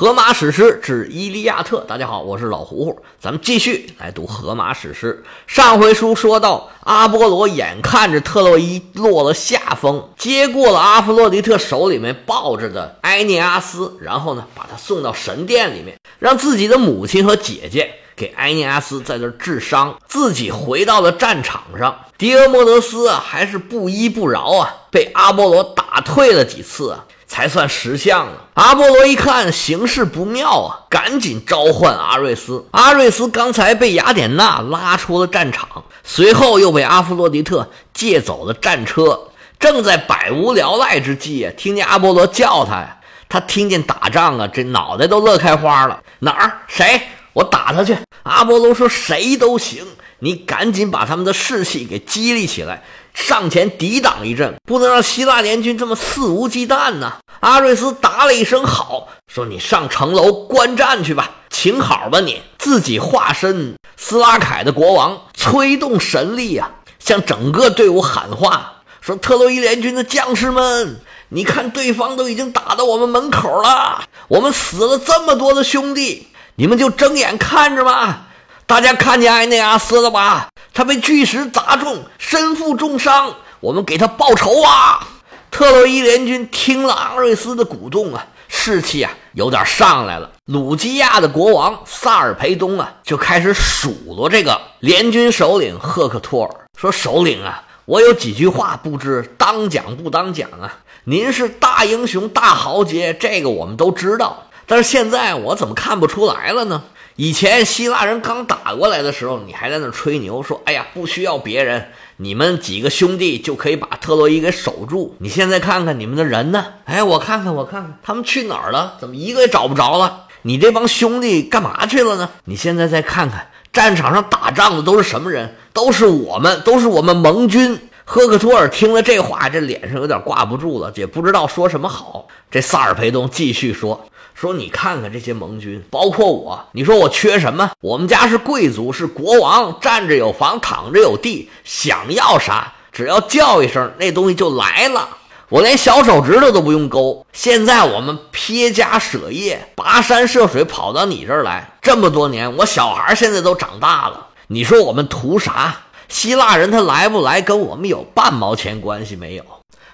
[0.00, 5.22] 荷马史诗之《伊利亚特》，大家好，我是老胡胡，咱们继续来读荷马史诗。
[5.46, 21.94] 上回书说到，阿波罗眼看着特洛伊落了下风，接过了阿弗洛狄特手里面抱着的埃涅阿斯，然后呢，把他送到神殿里面，让自己的母亲和姐姐给埃涅阿斯在这治伤，自己回到了战场上。
[22.16, 27.04] 狄俄莫德斯啊，还是不依不饶啊，被阿波罗打退了几次啊。
[27.30, 28.48] 才算识相了。
[28.54, 32.66] 阿波罗一看形势不妙啊，赶紧召唤阿瑞斯。
[32.72, 39.28] 阿瑞斯刚才被雅典娜拉出了战场，随后又被阿弗洛狄特借走了战车，
[39.60, 42.96] 正在百无聊赖之际啊，听见阿波罗叫他呀，
[43.28, 46.02] 他听见打仗啊，这脑袋都乐开花了。
[46.18, 46.58] 哪儿？
[46.66, 47.00] 谁？
[47.32, 47.96] 我打他去。
[48.24, 49.86] 阿波罗说：“谁都行，
[50.18, 52.82] 你赶紧把他们的士气给激励起来。”
[53.20, 57.18] 上前抵挡一阵，不能让希腊联军这么肆无忌惮呐！
[57.40, 62.20] 阿瑞斯答了一声好，说：“你上城楼观战去吧，请好吧！
[62.20, 78.26] 你自己化身斯拉凯的国王，催动神力啊，向整个队伍喊话，说：特洛伊联军的将士们，你看对方都已经打到我们门口了，我们死了这么多的兄弟，你们就睁眼看着吧！
[78.70, 83.34] 大家看见埃内阿斯了吧？”他被巨石砸中，身负重伤。
[83.58, 85.08] 我们给他报仇啊！
[85.50, 90.30] 特洛伊联军听了阿瑞斯的鼓动啊，士气啊有点上来了。
[90.44, 100.78] 鲁基亚的国王萨尔培东啊，就开始数落这个联军首领赫克托尔，说：“首领啊，我有几句话不知当讲不当讲啊。
[101.02, 104.44] 您是大英雄、大豪杰，这个我们都知道。
[104.70, 106.84] 但是现在我怎么看不出来了呢？”
[107.16, 116.64] 以前希腊人刚打过来的时候，你还在那吹牛说：“哎呀，不需要别人，你们几个兄弟就可以把特洛伊给守住。”你现在看看你们的人呢？
[116.84, 118.94] 哎，我看看，我看看，他们去哪儿了？
[119.00, 120.28] 怎么一个也找不着了？
[120.42, 122.30] 你这帮兄弟干嘛去了呢？
[122.44, 125.56] 你现在再看看战场上打仗的都是什么人？
[125.74, 127.89] 都是我们，都是我们盟军。
[128.12, 132.26] 赫克托尔听了这话，这脸上有点挂不住了，也不知道说什么好。
[132.50, 134.04] 这萨尔培东继续说。
[134.34, 137.70] 说你看看这些盟军，包括我，你说我缺什么？
[137.80, 145.08] 我们家是贵族，是国王，站着有房，躺着有地，想要啥，只要叫一声，那东西就来了。
[145.48, 147.24] 我连小手指头都不用勾。
[147.32, 154.26] 现在我们撇家舍业，跋山涉水跑到你这儿来，这么多年，我小孩现在都长大了。
[154.48, 155.82] 你说我们图啥？
[156.10, 159.44] 希腊人他来不来，跟我们有半毛钱关系没有？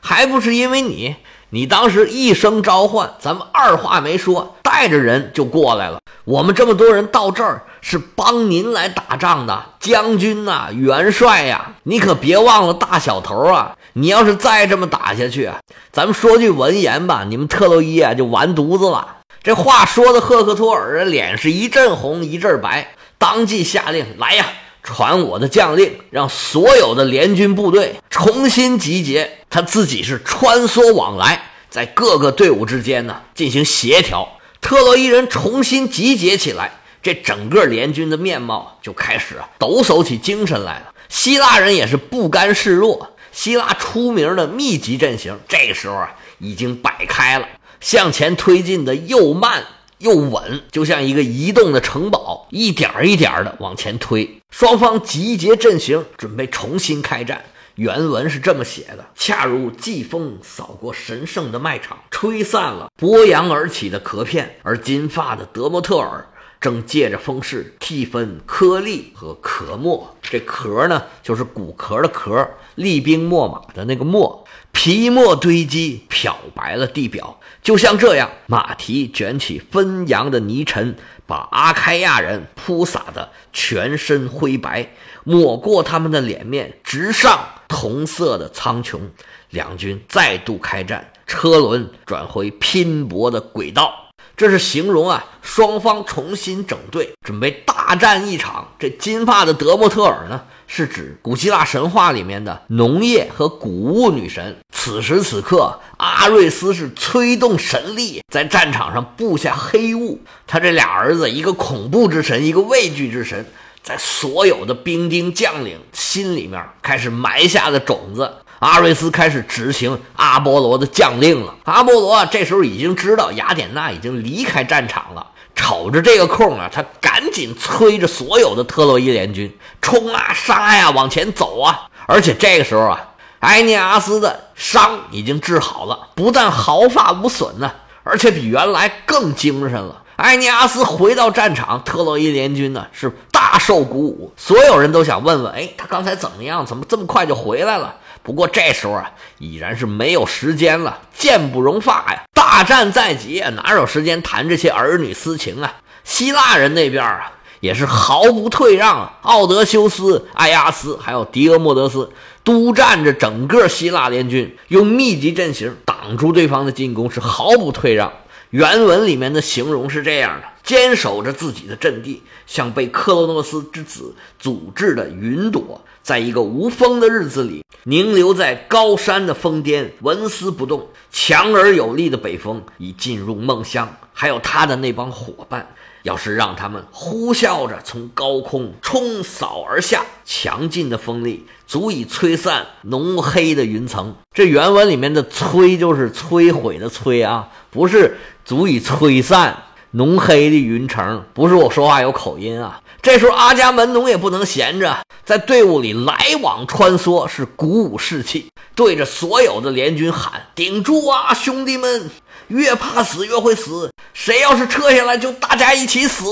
[0.00, 1.14] 还不是因为你。
[1.50, 6.00] 你当时一声召唤，咱们二话没说，带着人就过来了。
[6.24, 13.76] 我们这么多人到这儿是帮您来打仗的，将军呐，元帅呀，你可别忘了大小头啊！
[13.92, 15.48] 你要是再这么打下去，
[15.92, 19.18] 咱们说句文言吧，你们特洛伊啊就完犊子了。
[19.44, 22.88] 这话说的赫克托尔脸是一阵红一阵白，
[23.18, 24.46] 当即下令来呀。
[24.86, 29.38] 传我的将令，让所有的联军部队重新集结。
[29.50, 34.38] 他自己是穿梭往来，在各个队伍之间呢进行协调。
[34.60, 36.70] 特洛伊人重新集结起来，
[37.02, 40.94] 这整个联军的面貌就开始抖擞起精神来了。
[41.08, 47.48] 希腊人也是不甘示弱，希腊出名的密集阵型，这时候啊已经摆开了，
[47.80, 49.64] 向前推进的又慢。
[49.98, 54.42] 又稳，就像一个移动的城堡，一点一点的往前推。
[54.50, 57.44] 双方集结阵型，准备重新开战。
[57.76, 66.26] 原文是这么写的：恰如季风扫过神圣的麦场，吹散了波扬而起的壳片，而金发的德莫特尔
[66.58, 70.16] 正借着风势替分颗粒和壳末。
[70.22, 74.42] 这壳呢，就是骨壳的壳，厉兵秣马的那个秣。
[74.78, 80.94] 皮沫堆积，漂白了地表，就像这样，马蹄卷起纷扬的泥尘，
[81.26, 84.90] 把阿开亚人铺洒的全身灰白，
[85.24, 89.00] 抹过他们的脸面，直上同色的苍穹。
[89.48, 94.05] 两军再度开战，车轮转回拼搏的轨道。
[94.36, 98.68] 这是形容啊，双方重新整队，准备大战一场。
[98.78, 104.54] 这金发的德莫特尔呢，是指古希腊神话里面的农业和谷物女神。
[104.70, 110.20] 此时此刻，阿瑞斯是催动神力，在战场上布下黑雾。
[110.46, 113.46] 他这俩儿子，一个恐怖之神，一个畏惧之神，
[113.82, 118.30] 在所有的兵丁将领心里面开始埋下的种子。
[118.58, 121.54] 阿瑞斯开始执行阿波罗的将令了。
[121.64, 131.88] 阿波罗啊这时候已经知道雅典娜已经离开战场了，瞅着这个空啊，他赶紧催着所有的特洛伊联军冲啊、杀呀、往前走啊。
[132.06, 133.08] 而且这个时候啊，
[133.40, 137.70] 埃涅阿斯的伤已经治好了，不但毫发无损呢，
[138.04, 140.02] 而且比原来更精神了。
[140.16, 146.64] 埃尼阿斯回到战场，特洛伊联军呢是大受鼓舞，所有人都想问问：哎，他刚才怎么样？
[146.64, 147.94] 怎么这么快就回来了？
[148.26, 149.08] 不过这时候啊，
[149.38, 152.24] 已然是没有时间了，箭不容发呀！
[152.34, 155.72] 大战在即，哪有时间谈这些儿女私情啊？
[156.02, 157.30] 希腊人那边啊，
[157.60, 159.12] 也是毫不退让！
[159.22, 162.10] 奥德修斯、埃阿斯还有狄俄莫德斯
[162.42, 168.12] 督战着整个希腊联军，用密集阵型挡住对方的进攻，是毫不退让。
[168.50, 180.88] 原文里面的形容是这样的：坚守着自己的阵地，像被克洛诺斯之子组织的云朵，在一个无风的日子里，凝留在高山的峰巅，纹丝不动。
[181.10, 185.68] 强而有力的北风已进入梦乡，还有他的那帮伙伴。
[186.02, 194.14] 要是让他们呼啸着从高空冲扫而下，强劲的风力足以吹散浓黑的云层。
[194.32, 198.16] 这原文里面的“摧”就是摧毁的“摧”啊，不是
[198.46, 201.24] 足以吹散浓黑的云层。
[201.34, 202.80] 不是我说话有口音啊。
[203.02, 212.08] 这时候阿伽门农也不能闲着，在队伍里来往穿梭，是鼓舞士气，对着所有的联军喊：“顶住啊，兄弟们！”
[212.48, 216.24] 越怕死越会死，谁要是撤下来，就大家一起死。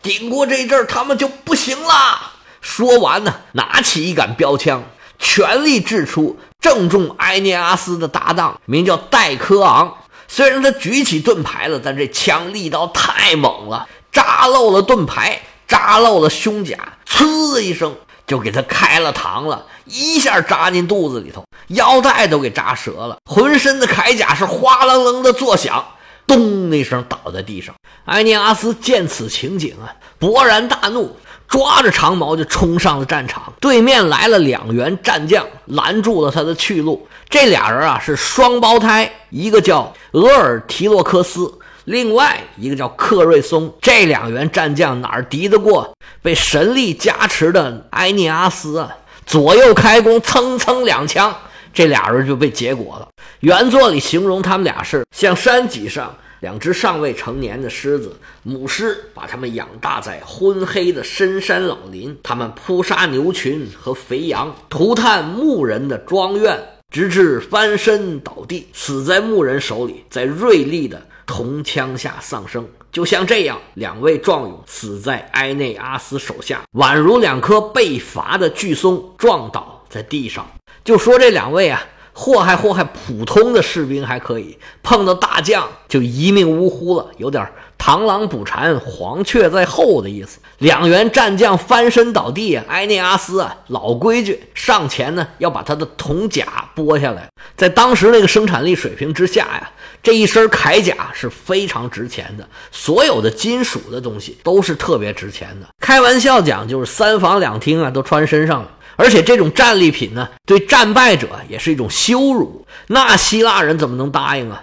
[0.00, 2.32] 顶过这一阵，他们就不行了。
[2.60, 4.84] 说完呢，拿起一杆标枪，
[5.18, 9.96] 全力掷出，正中埃涅阿斯的搭档，名叫戴科昂。
[10.28, 16.76] 虽然他举起盾牌了，但这枪力道太猛了，扎漏了盾牌，扎漏了胸甲，
[17.08, 17.96] 呲一声。
[18.26, 25.82] 就给他开了膛了，一下扎进肚子里头，腰带都给扎折了，浑身的铠甲是哗啷啷的作响，
[26.26, 27.74] 咚一声倒在地上。
[28.04, 31.16] 埃涅阿斯见此情景啊，勃然大怒，
[31.48, 33.52] 抓着长矛就冲上了战场。
[33.58, 37.08] 对面来了两员战将，拦住了他的去路。
[37.28, 41.52] 这俩人啊是双胞胎，一个叫俄尔提洛克斯。
[41.84, 48.90] 另外一个叫克瑞松，这两员战将哪儿敌得过被神力加持的埃涅阿斯啊？
[49.24, 51.34] 左右开弓，蹭蹭两枪，
[51.72, 53.08] 这俩人就被结果了。
[53.40, 66.58] 原作里形容他们俩是像山脊上两只尚未成年的狮子，母狮把它们养大在昏黑的深山老林，它们扑杀牛群和肥羊，涂炭牧人的庄院，
[66.92, 71.02] 直至翻身倒地，死在牧人手里，在锐利的。
[71.28, 80.48] 铜枪下丧生，就像这样，两位壮勇死在埃内阿斯手下，宛如两棵被伐的巨松撞倒在地上。
[80.82, 81.84] 就说这两位啊，
[82.20, 87.48] 祸害祸害普通的士兵还可以，碰到大将就一命呜呼了，有点
[87.78, 90.40] 螳螂捕蝉，黄雀在后的意思。
[90.58, 96.44] 两员战将翻身倒地啊，埃涅阿斯啊，老规矩，上前呢要把他的铜甲
[96.74, 97.28] 剥下来。
[97.56, 99.70] 在当时那个生产力水平之下呀。
[100.00, 105.66] 这一身铠甲是非常值钱的，所有的金属的东西都是特别值钱的。
[105.80, 108.70] 开玩笑讲，就是三房两厅啊，都穿身上了。
[108.98, 112.66] 而且这种战利品呢，对战败者也是一种羞辱。
[112.88, 114.60] 那希腊人怎么能答应啊？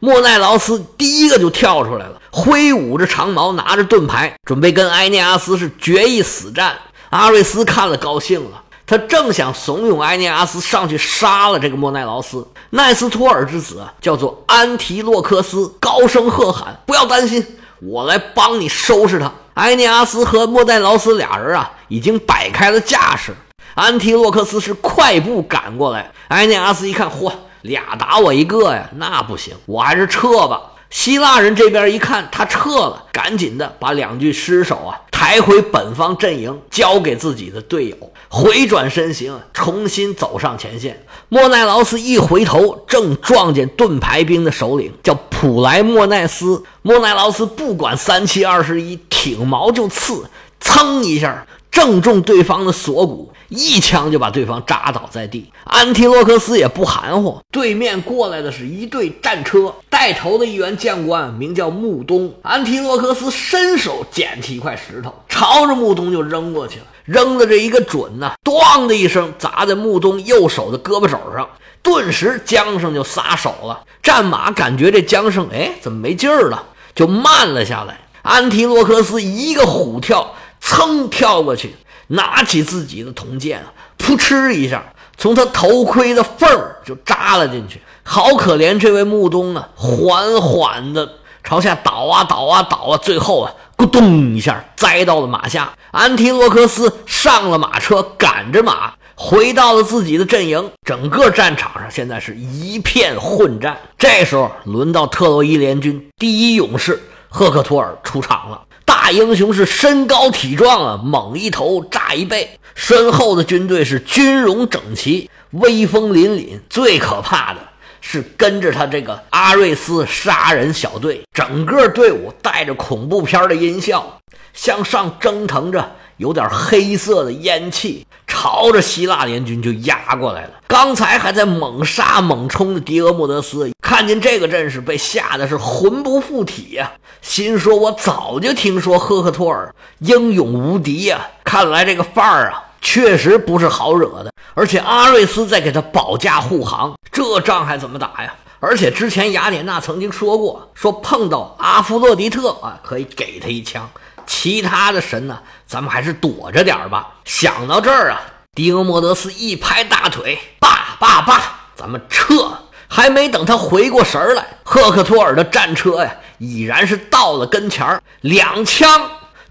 [0.00, 6.76] 莫奈劳斯第一个就跳出来了，挥舞着长矛，拿着盾牌，准备跟埃涅阿斯是决一死战。
[7.10, 8.62] 阿瑞斯看了高兴了。
[8.88, 17.44] 他正想怂恿埃涅阿斯上去杀了这个莫奈劳斯，奈斯托尔之子叫做安提洛克斯，高声喝喊：“不要担心，
[17.80, 23.34] 我来帮你收拾他。”埃涅阿斯和莫奈劳斯俩人啊，已经摆开了架势。
[23.76, 27.30] 安提洛克斯是快步赶过来，埃涅阿斯一看，嚯，
[27.60, 30.62] 俩打我一个呀，那不行，我还是撤吧。
[30.88, 37.96] 希腊人这边一看他撤了，赶紧的把两具尸首啊抬回本方阵营，交给自己的队友，
[38.30, 41.04] 回转身形，重新走上前线。
[41.28, 46.64] 莫奈劳斯一回头，正撞见盾牌兵的首领叫普莱莫奈斯。
[46.80, 50.24] 莫奈劳斯不管三七二十一，挺矛就刺，
[50.58, 53.30] 噌一下正中对方的锁骨。
[53.48, 57.38] 一枪就把对方扎倒在地，安提洛克斯也不含糊。
[57.52, 62.32] 对面过来的是一队战车，带头的一员将官名叫穆东。
[62.42, 71.46] 安提洛克斯伸手捡起一块石头，朝着穆东就扔过去了，扔的这一个准呐，咣的一声砸在穆东右手的胳膊肘上，
[71.82, 73.84] 顿时缰绳就撒手了。
[74.02, 76.64] 战马感觉这缰绳，哎，怎么没劲儿了？
[76.96, 78.00] 就慢了下来。
[78.22, 81.74] 安提洛克斯一个虎跳，噌跳过去。
[82.08, 83.60] 拿起自己的铜剑，
[83.96, 84.80] 扑哧一下，
[85.18, 87.82] 从他头盔的缝儿就扎了进去。
[88.04, 95.72] 好可怜这位木东啊，缓缓的朝下倒啊倒啊倒啊，最后啊，咕咚一下栽到了马下。
[95.90, 100.70] 安提洛克斯上了马车，赶着马回到了自己的阵营。
[100.84, 103.76] 整个战场上现在是一片混战。
[103.98, 108.62] 这时候轮到特洛伊联军第一勇士赫克托尔出场了。
[108.86, 116.58] 大英雄是身高体壮啊，猛一头炸一背，身后的军队是军容整齐，威风凛凛。
[116.70, 117.60] 最可怕的。
[118.08, 124.20] 是跟着他这个阿瑞斯杀人小队，整个队伍带着恐怖片的音效，
[124.52, 125.84] 向上蒸腾着，
[126.16, 128.06] 有点黑色的烟气，
[128.46, 130.50] 朝着希腊联军就压过来了。
[130.68, 148.32] 刚才还在猛杀猛冲的迪俄莫德斯，看见这个阵势，被吓得是魂不附体呀，心说：“我早就听说赫克托尔英勇无敌呀，看来这个范儿啊。”确实不是好惹的，而且阿瑞斯在给他保驾护航，这仗还怎么打呀？
[148.60, 153.90] 而且之前雅典娜曾经说过，说碰到阿弗洛狄特啊，可以给他一枪，
[154.24, 157.08] 其他的神呢，咱们还是躲着点吧。
[157.24, 158.20] 想到这儿啊，
[158.56, 161.42] 迪俄莫德斯一拍大腿，罢罢罢，
[161.76, 162.50] 咱们撤！
[162.88, 168.88] 还没等他回过神来，赫克托尔的战车呀，已然是到了跟前儿两枪。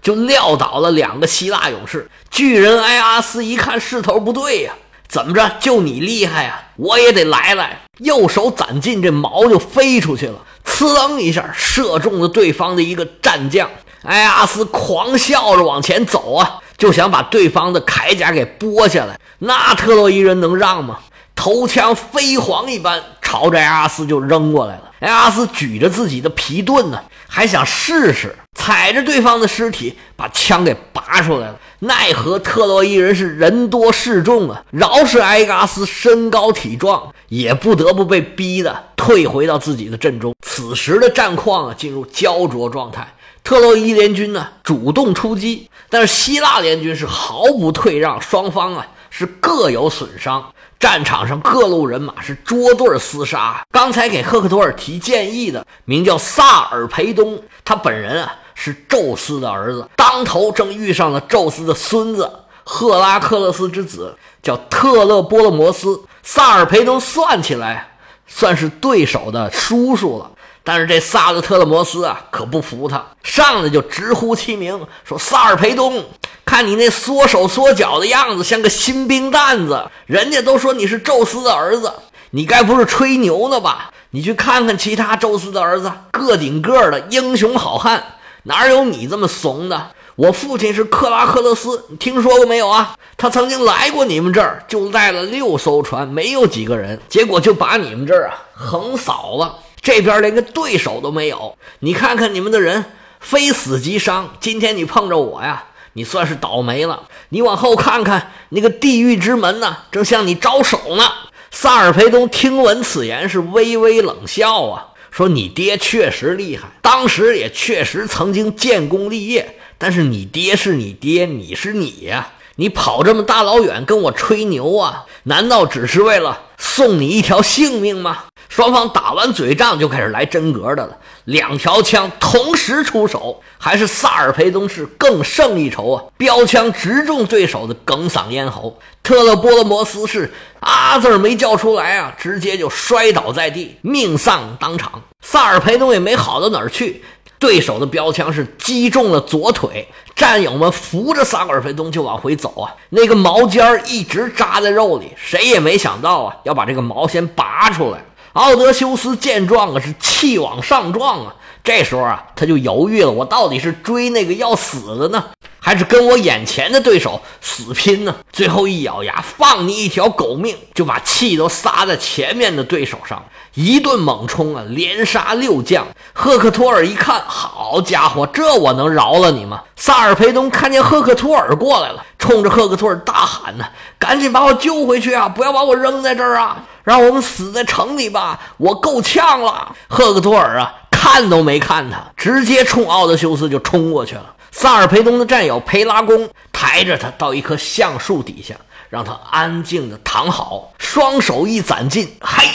[0.02, 4.72] 就撂倒了两个希腊勇士，巨人埃阿斯一看势头不对呀，
[5.06, 5.52] 怎么着？
[5.60, 7.82] 就你厉害呀，我也得来来。
[7.98, 13.70] 右手攒劲，这矛就飞出去了，呲楞一下射中了对方的一个战将。
[14.02, 19.18] 埃阿斯狂笑着往前走啊，就想把对方的铠甲给剥下来。
[19.38, 20.98] 那特洛伊人能让吗？
[21.34, 24.90] 头枪飞蝗一般朝着埃阿斯就扔过来了。
[25.00, 31.56] 埃阿斯举着自己的皮盾呢，还想试试踩着对方的尸体把枪给拔出来了。
[31.80, 40.34] 奈何特洛伊人是人多势众啊，饶是埃阿斯身高体壮，也不得不被逼的退回到自己的阵中。
[40.40, 43.06] 此时的战况啊，进入焦灼状态。
[43.46, 50.44] 特洛伊联军呢主动出击，但是希腊联军是毫不退让，双方啊是各有损伤。
[50.80, 53.64] 战场上各路人马是捉对厮杀。
[53.70, 62.28] 刚才给赫克托尔提建议的名叫萨尔培东，他本人啊是宙斯的儿子，当头正遇上了宙斯的孙子
[62.64, 66.02] 赫拉克勒斯之子，叫特勒波勒摩斯。
[66.24, 70.32] 萨尔培东算起来算是对手的叔叔了。
[70.66, 76.04] 但是这萨勒特勒摩斯啊，可不服他，上来就直呼其名，说：“萨尔培东，
[76.44, 79.88] 看你那缩手缩脚的样子，像个新兵蛋子。
[80.06, 81.92] 人家都说你是宙斯的儿子，
[82.30, 83.92] 你该不是吹牛呢吧？
[84.10, 88.02] 你去看看其他宙斯的儿子，个顶个的英雄好汉，
[88.42, 89.90] 哪有你这么怂的？
[90.16, 92.96] 我父亲是克拉克勒斯，你听说过没有啊？
[93.16, 102.86] 他曾经来过你们这儿，就带了六艘船，没有几个人，结果就把你们这儿啊横扫了。”这边连个对手都没有，你看看你们的人，
[103.20, 104.34] 非死即伤。
[104.40, 107.04] 今天你碰着我呀，你算是倒霉了。
[107.28, 111.04] 你往后看看，那个地狱之门呢，正向你招手呢。
[111.52, 119.56] 萨尔培东听闻此言，是微微冷笑啊，说：“你爹确实厉害，当时也确实曾经建功立业。
[119.78, 125.04] 但是你爹是你爹，你是你呀，你跑这么大老远跟我吹牛啊？
[125.22, 136.04] 难道只是为了送你一条性命吗？”双方打完嘴仗就开始来真格的了，两条枪同时出手，还是萨尔培东是更胜一筹啊！
[136.16, 145.02] 标枪直中对手的哽嗓咽喉，特勒波罗摩斯是啊字没叫出来啊，直接就摔倒在地，命丧当场。
[145.20, 147.04] 萨尔培东也没好到哪儿去，
[147.38, 158.04] 对手的标枪是击中了左腿，战友们扶着萨尔培东就往回走啊，那个毛尖儿一直扎在肉里，谁也没想到啊，要把这个毛先拔出来。
[158.36, 161.34] 奥德修斯见状啊，是气往上撞啊。
[161.66, 165.24] 这时候啊，他就犹豫了：我到底是追那个要死的呢，
[165.58, 168.14] 还是跟我眼前的对手死拼呢？
[168.32, 173.20] 最后一咬牙，放你一条狗命，就把气都撒在前面的对手上，
[173.54, 175.84] 一顿猛冲啊，连杀六将。
[176.12, 179.64] 赫克托尔一看，好家伙，这我能饶了你吗？
[179.74, 183.64] 萨尔培东看见赫克托尔过来了，冲着赫克托尔大喊：“呢，
[183.98, 185.28] 赶紧把我救回去啊！
[185.28, 188.38] 不要把我扔在这儿啊！”让我们死在城里吧！
[188.58, 189.74] 我够呛了。
[189.88, 190.72] 赫克托尔啊，
[191.08, 194.34] 看都没看他，直接冲奥德修斯就冲过去了。
[194.50, 198.56] 萨尔培东的战友培拉贡抬着他到一棵橡树底下，
[198.90, 202.48] 让他安静的躺好，双手一攒劲，嘿，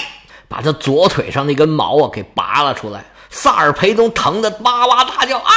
[0.49, 3.05] 把他左腿上那根毛啊给拔了出来。
[3.29, 5.53] 萨尔培东疼得哇哇大叫啊，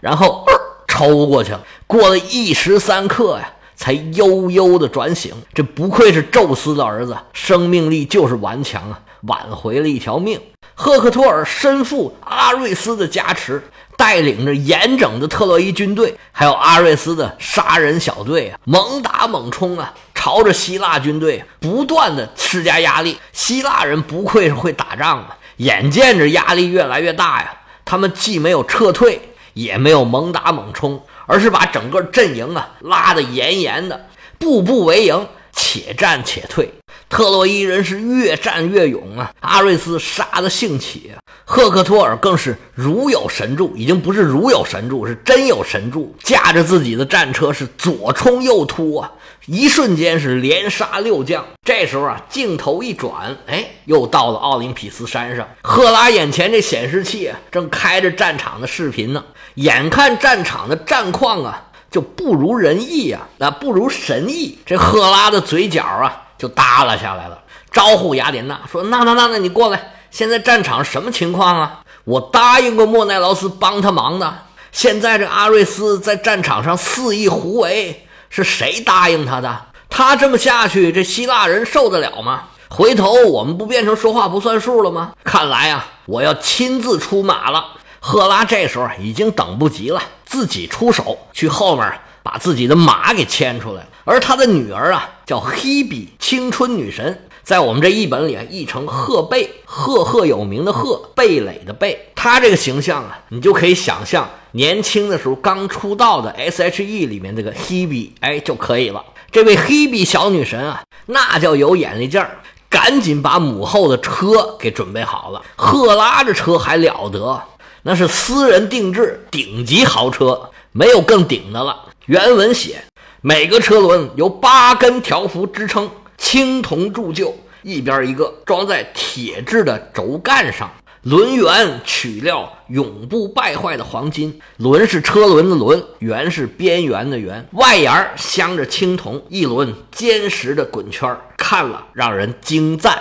[0.00, 0.46] 然后
[0.88, 1.60] 抽过去了。
[1.86, 3.52] 过了一时三刻呀。
[3.78, 10.40] 才悠悠的转醒，这不愧是宙斯的儿子，生命力就是顽强啊，挽回了一条命。
[10.74, 13.62] 赫克托尔身负阿瑞斯的加持，
[13.96, 23.18] 带领着严整的特洛伊军队，还有阿瑞斯的杀人小队啊，猛打猛冲啊，朝着希腊军队不断的施加压力。
[23.32, 27.54] 希腊人不愧是会打仗啊，眼见着压力越来越大呀，
[27.86, 36.70] 他们既没有撤退，也没有猛打猛冲，而是把整个阵营啊拉得严严的，步步为营，且战且退。
[37.08, 39.32] 特洛伊人是越战越勇啊！
[39.40, 41.12] 阿瑞斯杀得兴起，
[41.44, 46.14] 赫克托尔更是如有神助，已经不是如有神助，是真有神助。
[46.22, 49.12] 驾着自己的战车是左冲右突啊，
[49.46, 51.46] 一瞬间是连杀六将。
[51.64, 55.48] 这时候啊，镜头一转，哎，又到了奥林匹斯山上。
[55.62, 59.24] 赫拉眼前这显示器啊，正开着战场的视频呢。
[59.54, 64.58] 眼看战场的战况啊，就不如人意啊，那不如神意。
[64.66, 66.24] 这赫拉的嘴角啊。
[66.38, 67.38] 就耷拉下来了，
[67.72, 69.92] 招呼雅典娜说：“那那那那，你过来。
[70.10, 71.80] 现在战场什么情况啊？
[72.04, 74.32] 我答应过莫奈劳斯帮他忙的。
[74.72, 79.66] 现在这阿瑞斯在战场上肆意胡为，是谁答应他的？
[79.88, 82.44] 他这么下去，这希腊人受得了吗？
[82.68, 85.12] 回头我们不变成说话不算数了吗？
[85.24, 87.64] 看来啊，我要亲自出马了。”
[88.00, 92.00] 赫拉这时候已经等不及了，自己出手去后面。
[92.22, 102.12] 把自己的马给牵出来，而他的女儿啊，叫黑比，青春女神，在我们这译本里啊译成赫贝，赫赫有名的赫，贝蕾的贝。
[102.14, 109.04] 她这个形象啊，你就可以想象年轻的时候刚出道的 S.H.E 里面这个黑比，哎就可以了。
[109.32, 112.38] 这位黑比小女神啊，那叫有眼力劲儿，
[112.70, 115.42] 赶紧把母后的车给准备好了。
[115.56, 117.42] 赫拉这车还了得，
[117.82, 121.86] 那是私人定制顶级豪车，没有更顶的了。
[122.06, 122.84] 原文写，
[123.28, 130.70] 每个车轮由八根条幅支撑，青铜铸就，一边一个，装在铁制的轴干上。
[131.02, 142.96] 轮圆取料永不败坏的黄金，轮是车轮的轮，圆是边缘的圆，外沿镶着青铜，一轮坚实的滚圈，看了让人惊赞。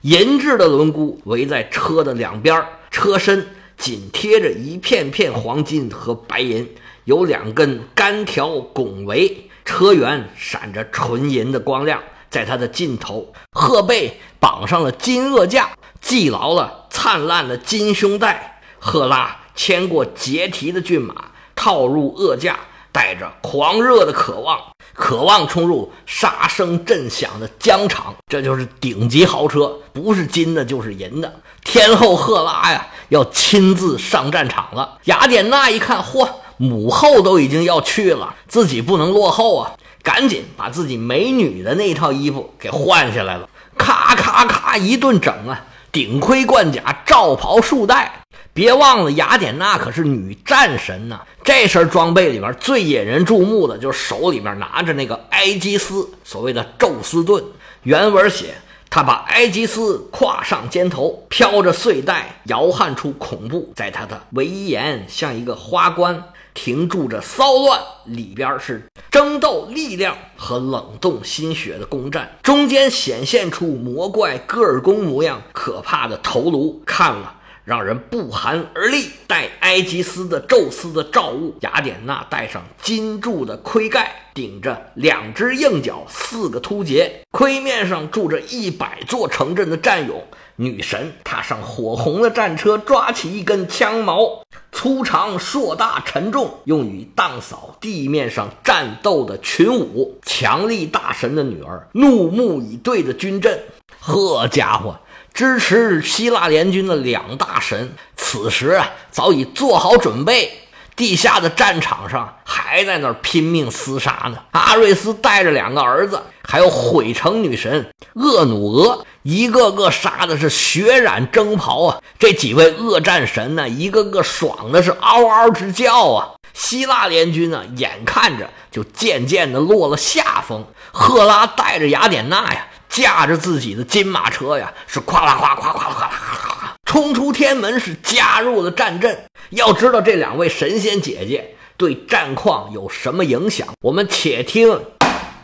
[0.00, 6.66] 银质的轮毂围在车的两边，车身紧贴着一片片黄金和白银。
[7.04, 12.00] 有两根干条拱围，车辕闪着纯银的光亮，
[12.30, 15.68] 在它的尽头，鹤背绑上了金轭架，
[16.00, 18.62] 系牢了灿烂的金胸带。
[18.78, 21.14] 赫拉牵过结蹄的骏马，
[21.56, 22.56] 套入轭架，
[22.92, 24.60] 带着狂热的渴望，
[24.94, 28.14] 渴望冲入杀声震响的疆场。
[28.28, 31.40] 这就是顶级豪车，不是金的，就是银的。
[31.64, 34.98] 天后赫拉呀，要亲自上战场了。
[35.04, 36.25] 雅典娜一看，嚯！
[36.56, 39.72] 母后都已经要去了，自己不能落后啊！
[40.02, 45.64] 赶紧把自己美女的那套衣服给换下来了，咔咔咔一顿整啊！
[45.90, 48.20] 顶盔贯甲，罩袍束带，
[48.52, 51.20] 别忘了雅典娜可是女战神呐！
[51.42, 57.42] 这身装备里边最引人注目的就是手里面拿着那个埃基斯，所谓的宙斯盾。
[57.82, 58.54] 原文写，
[58.90, 66.22] 他把埃基斯挎上肩头，飘着穗带，摇撼出恐怖，在他的围檐像一个花冠。
[66.56, 79.10] 停住着骚乱，里边是争斗力量和冷冻心血的攻占，中间显现出魔怪戈尔宫模样可怕的头颅，看了让人不寒而栗。
[79.26, 90.22] 戴埃及斯的宙斯的罩物，雅典娜戴上金铸的盔盖，顶着两只硬角，四个突节，盔面上住着一百座城镇的战勇。
[90.56, 100.20] 女神踏上火红的战车，抓起一根枪矛，粗长、硕大、沉重，用于荡扫地面上战斗的群舞。
[100.26, 103.58] 强力大神的女儿怒目以对着军阵，
[104.00, 105.00] 呵家伙，
[105.32, 108.78] 支持希腊联军的两大神，此时
[109.10, 110.52] 早已做好准备。
[110.96, 114.38] 地下的战场上还在那拼命厮杀呢。
[114.52, 121.98] 阿瑞斯带着两个儿子，还有毁城女神厄努俄，一个个杀的是血染征袍啊！
[122.18, 126.30] 这几位恶战神呢，一个个爽的是嗷嗷直叫啊！
[126.54, 130.64] 希腊联军呢，眼看着就渐渐的落了下风。
[130.92, 136.10] 赫拉带着雅典娜呀，驾着自己的金马车呀，是咵啦咵咵咵啦
[136.42, 136.65] 咵啦
[136.96, 139.24] 冲出天门，是加入了战阵。
[139.50, 144.80] 要知道这两位神仙姐姐对战况有什么影响，我们且听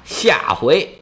[0.03, 0.99] 下回。